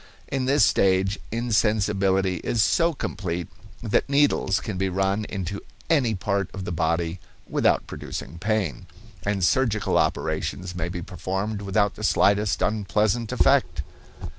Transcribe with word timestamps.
In 0.29 0.45
this 0.45 0.65
stage 0.65 1.19
insensibility 1.31 2.37
is 2.37 2.63
so 2.63 2.91
complete 2.91 3.47
that 3.83 4.09
needles 4.09 4.59
can 4.59 4.75
be 4.75 4.89
run 4.89 5.25
into 5.25 5.61
any 5.91 6.15
part 6.15 6.49
of 6.55 6.65
the 6.65 6.71
body 6.71 7.19
without 7.47 7.85
producing 7.85 8.39
pain, 8.39 8.87
and 9.21 9.43
surgical 9.43 9.99
operations 9.99 10.73
may 10.73 10.89
be 10.89 11.03
performed 11.03 11.61
without 11.61 11.93
the 11.93 12.03
slightest 12.03 12.63
unpleasant 12.63 13.31
effect. 13.31 13.83